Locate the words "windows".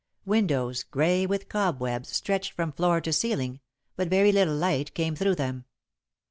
0.25-0.81